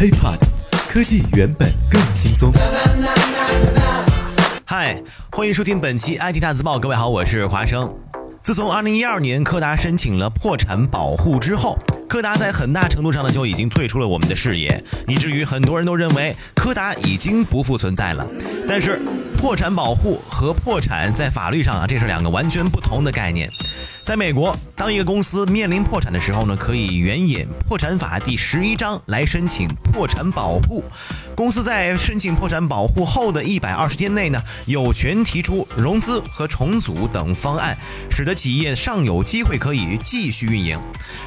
[0.00, 0.38] Hip Hop，
[0.88, 2.50] 科技原本更轻松。
[4.64, 4.98] 嗨，
[5.30, 6.78] 欢迎收听本期 IT 大字报。
[6.78, 7.94] 各位好，我是华生。
[8.42, 11.78] 自从2012年柯达申请了破产保护之后，
[12.08, 18.26] 柯达在很大程度上呢就已经退出了我们的视野，以至于很多人都认为柯达已经不复存在了。
[18.66, 18.98] 但是，
[19.36, 23.50] 破产保护和破产在法律上啊，这是两个完全不同的概念。
[24.10, 30.82] 在美国，当一个公司面临破产的时候呢，可以援引破产法第十一章来申请破产保护。
[31.36, 37.78] 公司在申请破产保护后的一百二十天内呢，有权提出融资和重组等方案，
[38.10, 40.76] 使得企业尚有机会可以继续运营。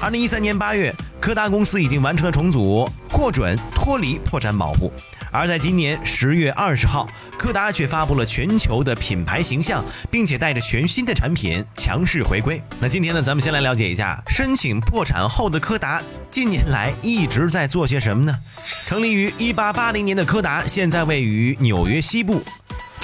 [0.00, 4.92] 二零一三年八月，柯达公司已经完成了重组，获准脱离破产保护。
[5.34, 12.62] 而在今年十月二十号，柯达却发布了全球的品牌形象，并且带着全新的产品强势回归。
[12.78, 18.38] 那今天呢，咱们先来了解一下申请破产后的柯达近年来一直在做些什么呢？
[18.86, 22.40] 成立于一八八零年的柯达，现在位于纽约西部。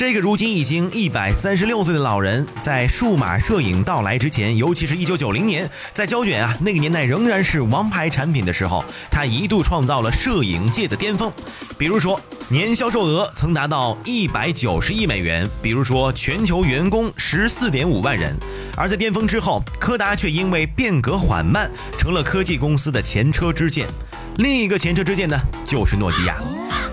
[0.01, 11.31] 这个如今已经一百三十六岁的老人，在数码摄影到来之前，尤其是一九九零年，在胶卷啊那个年代仍然是王牌产品的时候，他一度创造了摄影界的巅峰。
[11.77, 18.35] 比如说，年销售额曾达到一百九十亿美元；比如说，全球员工十四点五万人。
[18.79, 23.87] 而在巅峰之后，柯达却因为变革缓慢，成了科技公司的前车之鉴。
[24.37, 26.39] 另一个前车之鉴呢，就是诺基亚。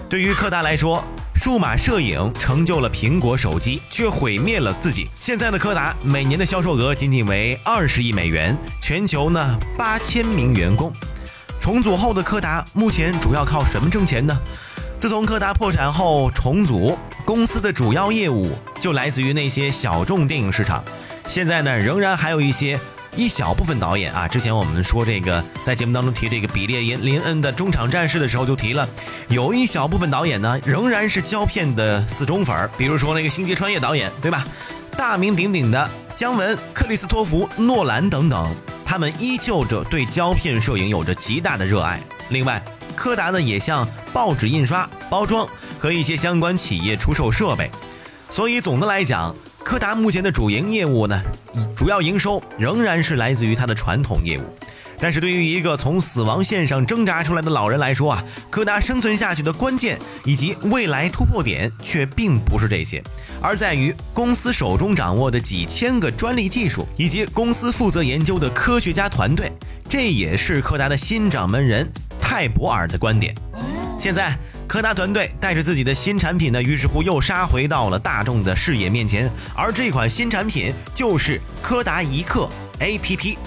[0.10, 1.02] 对于柯达来说，
[1.48, 5.08] 数码摄影成就了苹果手机，却毁灭了自己。
[5.18, 10.92] 现在的柯达每年的销售额仅仅为二十亿美元，全球呢八千名员工。
[11.62, 14.38] 重组后的柯达目前主要靠什么挣钱呢？
[14.98, 20.84] 自从柯达破产后重组，公司的主要业务就来自于那些小众电影市场。
[21.30, 22.78] 现在呢，仍然还有一些。
[23.18, 28.88] 一小部分导演啊，之前我们说这个，在节目当中提这个比列林林恩的中场战事的时候就提了，
[29.28, 34.46] 有一小部分导演呢，仍然是胶片的死忠粉儿，比如说那个星际穿越导演，对吧？
[34.96, 42.00] 大名鼎鼎的姜文、克里斯托弗、诺兰等等，他们依旧着对胶片摄影有着极大的热爱。
[42.30, 42.64] 另外，
[42.96, 45.48] 柯达呢也向报纸印刷、包装
[45.80, 47.72] 和一些相关企业出售设备，
[48.30, 49.36] 所以总的来讲。
[49.68, 51.22] 柯达目前的主营业务呢，
[51.76, 54.44] 主要营收仍然是来自于它的传统业务。
[54.98, 63.04] 但是对于一个从死亡线上挣扎出来的老人来说啊，柯达生存下去的关键以及未来突破点却并不是这些，
[63.42, 69.52] 而在于公司手中掌握的几千个专利技术以及公司负责研究的科学家团队。
[69.90, 71.86] 这也是柯达的新掌门人
[72.22, 73.36] 泰博尔的观点。
[74.00, 74.34] 现在。
[74.68, 82.50] 柯达团队带着自己的新产品呢，于是乎又杀回到了大众的视野面前，而这款新产品就是柯达一刻
[82.82, 83.38] APP。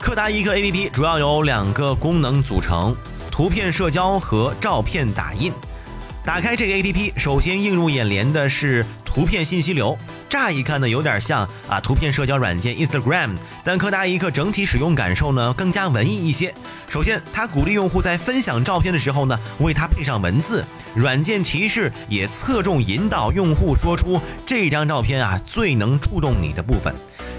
[0.00, 2.96] 柯达一刻 APP 主要由两个功能组成：
[3.30, 5.52] 图片社交和照片打印。
[6.24, 9.96] 打开这个 APP，首先映入眼帘的是图片信息流。
[10.32, 16.54] 乍一看呢，有点像啊图片社交软件 Instagram，但柯达一刻整体使用感受呢更加文艺一些。
[16.88, 26.94] 首先，它鼓励用户在分享照片的时候呢，为它配上文字，软件提示也侧重引导用户说出这张照片啊最能触动你的部分。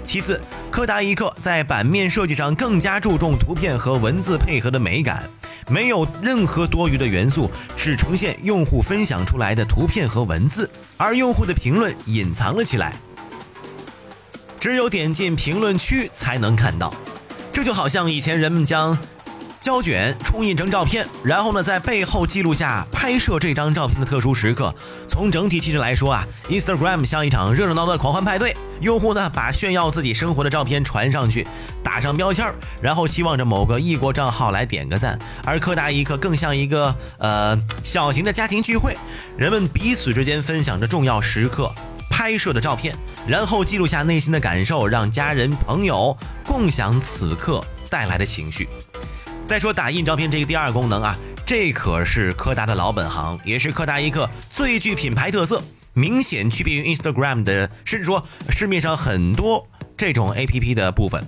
[0.06, 0.40] 其次，
[0.70, 5.28] 柯达一刻在版面设计上更加注重图片和文字配合的美感，
[5.68, 12.96] 没有任何多余的元素，只呈现用户分享出来的图片和文字，而用户的评论隐藏了起来，
[14.60, 16.92] 只有点进评论区才能看到。
[17.52, 18.98] 这就好像以前人们将。
[19.64, 24.70] 胶卷冲印成照片，然后呢，在背后记录下拍摄这张照片的特殊时刻。
[25.08, 28.54] 从整体气质来说啊，Instagram 像一场热热闹闹的狂欢派对。
[28.82, 31.46] 用户呢，把炫耀自己生活的照片传上去，
[31.82, 32.52] 打上标签，
[32.82, 35.18] 然后期望着某个异国账号来点个赞。
[35.46, 38.94] 而柯达一刻更像一个呃小型的家庭聚会，
[39.38, 41.72] 人们彼此之间分享着重要时刻
[42.10, 42.94] 拍摄的照片，
[43.26, 46.14] 然后记录下内心的感受，让家人朋友
[46.44, 48.68] 共享此刻带来的情绪。
[49.44, 55.62] 再说打印照片这个第二功能啊，这可是柯达的老本行，也是柯达一个最具品牌特色、
[55.92, 59.68] 明显区别于 Instagram 的，甚至说市面上很多
[59.98, 61.22] 这种 APP 的部分。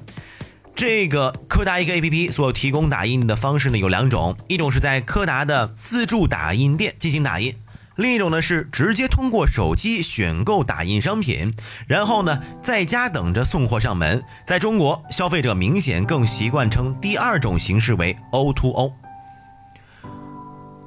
[0.75, 7.55] 这个柯达一个 APP 所提供打印的方式呢有两种，一种是在柯达的自助打印店进行打印。
[7.97, 11.53] 另一种呢是直接通过手机选购打印商品，
[11.87, 14.23] 然后呢在家等着送货上门。
[14.47, 18.93] 在中国，消费者明显更习惯称第二种形式为 O to O。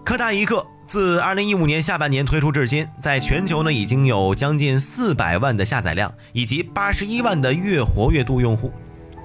[0.05, 8.71] 柯达一刻自2015年下半年推出至今，在全球呢已经有将近400万的下载量，以及81万的月活跃度用户。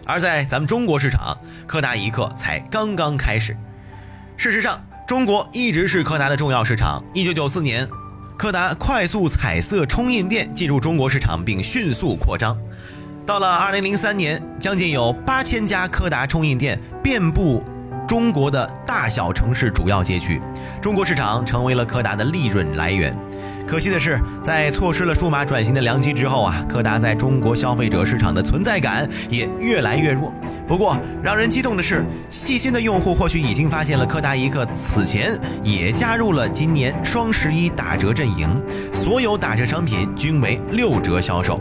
[0.07, 3.57] 而在咱们中国市场，柯达一刻才刚刚开始。
[4.37, 7.03] 事实上，中国一直是柯达的重要市场。
[7.13, 7.87] 一九九四年，
[8.39, 12.57] 柯达快速彩色冲印店进入中国市场，并迅速扩张。
[13.27, 17.63] 到了二零零三年，将近有八千家柯达冲印店遍布
[18.09, 20.41] 中国的大小城市主要街区，
[20.81, 23.15] 中国市场成为了柯达的利润来源。
[23.67, 30.33] 可惜的是，在错失了数码转型的良机之后啊，柯达在中国消费者市场的存在感也越来越弱。
[30.69, 38.49] 不过，让人激动的是，细心的用户或许已经发现了柯达一刻此前也加入了今年双十一打折阵营，
[38.93, 41.61] 所有打折商品均为六折销售。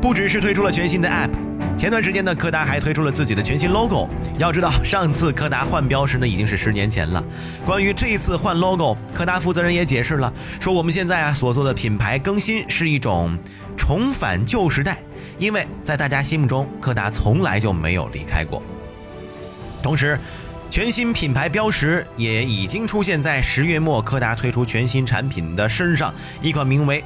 [0.00, 1.51] 不只是推出了全新的 App。
[1.76, 4.08] 前段时间呢，柯达还推出了自己的全新 logo。
[4.38, 7.22] 要知道，上次柯达换标时呢，已经是十年前了。
[7.66, 13.36] 关于这一次换 logo，柯达负责人也解释了，说我们现在啊所做的品牌更新是一种
[13.76, 14.98] 重返旧时代，
[15.38, 18.62] 因为在大家心目中，柯达从来就没有离开过。
[19.82, 20.16] 同时，
[20.70, 27.02] 全新品牌标识也已经出现在十月末柯达推出全新产品的身上，一款名为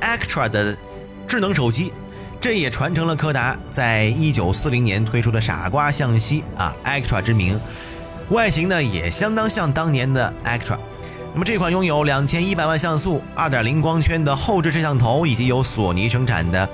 [0.00, 0.76] Actra 的
[1.28, 1.92] 智能手机。
[2.42, 7.56] 这也传承了柯达在一九四零年推出的傻瓜相机啊 Extra 之名，
[8.30, 10.76] 外形呢也相当像当年的 Extra。
[11.32, 16.68] 那么这款拥有两千一百万像素、二点零光圈的后置摄像头，以及由索尼生产的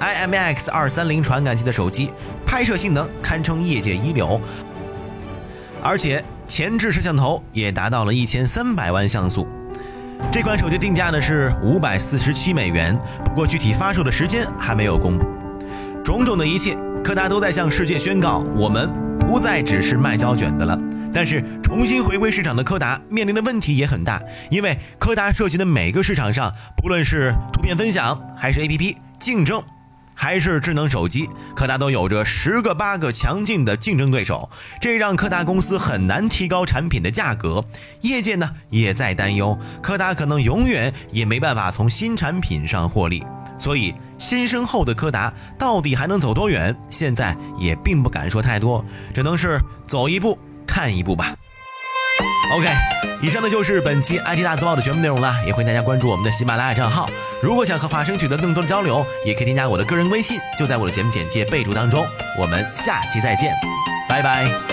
[0.00, 2.10] IMX 二三零传感器的手机，
[2.44, 4.40] 拍摄性能堪称业界一流，
[5.80, 9.46] 而且前置摄像头也达到了一千三百万像素。
[10.30, 15.26] 这款手机定价呢是五百四十七美元，不过具体发售的时间还没有公布。
[16.04, 18.90] 种种的一切，柯达都在向世界宣告，我们
[19.20, 20.78] 不再只是卖胶卷的了。
[21.14, 24.20] 但是重新回归市场的柯达面临的问题也很大，
[24.50, 29.62] 因为柯达涉及的每个市场上，不论是图片分享还是 APP 竞争。
[30.14, 34.48] 还是智能手机，柯达都有着十个八个强劲的竞争对手，
[34.80, 37.64] 这让柯达公司很难提高产品的价格。
[38.02, 43.24] 业界呢也在担忧，柯达可能永远也没办法从新产品上获利。
[43.58, 51.36] 所以新生后的柯达到底还能走多远，现在也并不敢说太多，只能是走一步看一步吧。
[52.52, 52.68] OK，
[53.22, 57.08] 以上呢就是本期 IT 大字报的全部内容了，也欢迎大家关注我们的喜马拉雅账号。
[57.40, 62.06] 如果想和华生取得更多的交流，也可以添加我的个人微信，就在我的节目简介备注当中。
[62.38, 63.54] 我们下期再见，
[64.06, 64.71] 拜拜。